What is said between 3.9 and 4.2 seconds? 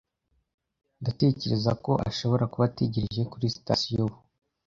ubu.